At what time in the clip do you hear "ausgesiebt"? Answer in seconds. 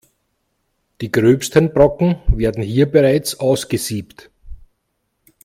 3.39-4.31